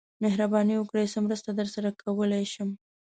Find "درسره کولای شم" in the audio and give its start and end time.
1.59-2.69